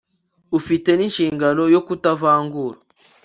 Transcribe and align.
ufite 0.57 0.89
n'inshingano 0.95 1.63
yo 1.73 1.81
kutavangura 1.87 2.77